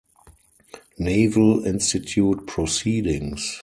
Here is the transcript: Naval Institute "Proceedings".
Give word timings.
Naval 0.97 1.63
Institute 1.63 2.47
"Proceedings". 2.47 3.59